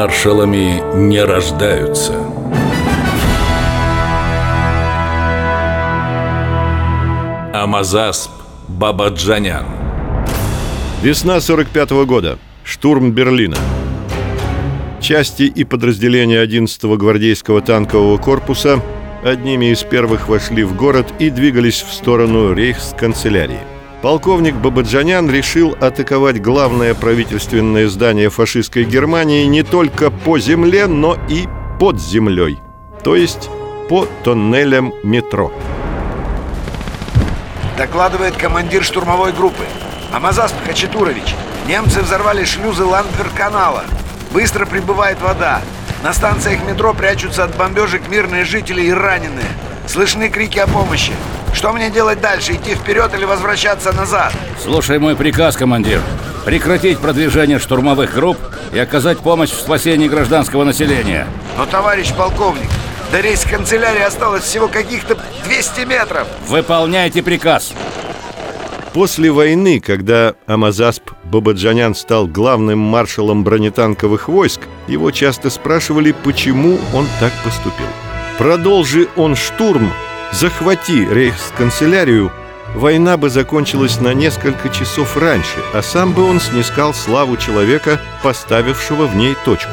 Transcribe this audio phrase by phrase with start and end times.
[0.00, 2.12] Маршалами не рождаются.
[7.52, 8.30] Амазасп
[8.68, 9.66] Бабаджанян
[11.02, 12.38] Весна 45 -го года.
[12.62, 13.56] Штурм Берлина.
[15.00, 18.80] Части и подразделения 11-го гвардейского танкового корпуса
[19.24, 23.77] одними из первых вошли в город и двигались в сторону рейхсканцелярии.
[24.02, 31.48] Полковник Бабаджанян решил атаковать главное правительственное здание фашистской Германии не только по земле, но и
[31.80, 32.60] под землей,
[33.02, 33.50] то есть
[33.88, 35.52] по тоннелям метро.
[37.76, 39.64] Докладывает командир штурмовой группы.
[40.12, 41.34] Амазасп Хачатурович,
[41.66, 43.84] немцы взорвали шлюзы Ландвер-канала.
[44.32, 45.60] Быстро прибывает вода.
[46.04, 49.48] На станциях метро прячутся от бомбежек мирные жители и раненые.
[49.88, 51.12] Слышны крики о помощи.
[51.52, 52.52] Что мне делать дальше?
[52.52, 54.32] Идти вперед или возвращаться назад?
[54.62, 56.00] Слушай мой приказ, командир.
[56.44, 58.38] Прекратить продвижение штурмовых групп
[58.72, 61.26] и оказать помощь в спасении гражданского населения.
[61.56, 62.68] Но, товарищ полковник,
[63.10, 66.26] до рейс канцелярии осталось всего каких-то 200 метров.
[66.46, 67.72] Выполняйте приказ.
[68.92, 77.06] После войны, когда Амазасп Бабаджанян стал главным маршалом бронетанковых войск, его часто спрашивали, почему он
[77.20, 77.86] так поступил.
[78.38, 79.92] Продолжи он штурм,
[80.32, 82.32] захвати рейхсканцелярию,
[82.74, 89.06] война бы закончилась на несколько часов раньше, а сам бы он снискал славу человека, поставившего
[89.06, 89.72] в ней точку.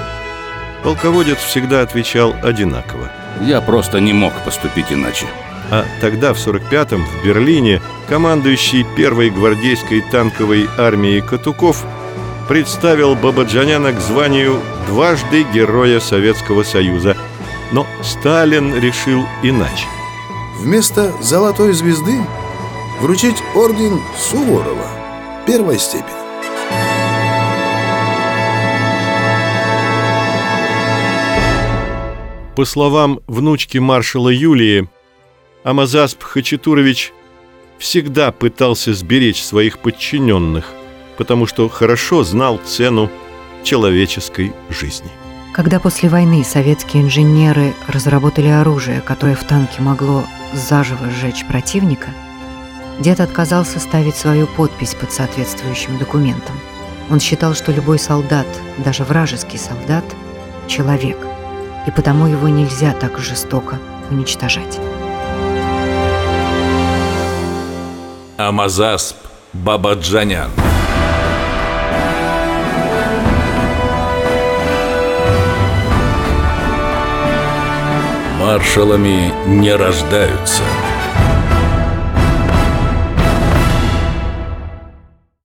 [0.84, 3.12] Полководец всегда отвечал одинаково.
[3.42, 5.26] Я просто не мог поступить иначе.
[5.72, 11.84] А тогда, в 45-м, в Берлине, командующий первой гвардейской танковой армией Катуков
[12.48, 17.18] представил Бабаджаняна к званию дважды Героя Советского Союза.
[17.72, 19.88] Но Сталин решил иначе.
[20.58, 22.18] Вместо золотой звезды
[23.02, 24.88] вручить орден Суворова
[25.46, 26.26] первой степени.
[32.56, 34.88] По словам внучки маршала Юлии,
[35.64, 37.12] Амазасп Хачатурович
[37.78, 40.72] всегда пытался сберечь своих подчиненных,
[41.18, 43.12] потому что хорошо знал цену
[43.64, 45.12] человеческой жизни.
[45.56, 52.10] Когда после войны советские инженеры разработали оружие, которое в танке могло заживо сжечь противника,
[53.00, 56.56] дед отказался ставить свою подпись под соответствующим документом.
[57.10, 58.48] Он считал, что любой солдат,
[58.84, 60.04] даже вражеский солдат,
[60.68, 61.18] человек–
[61.86, 63.80] и потому его нельзя так жестоко
[64.10, 64.80] уничтожать.
[68.38, 69.18] Амазасп
[69.54, 70.52] Бабаджанян
[78.46, 80.62] Маршалами не рождаются–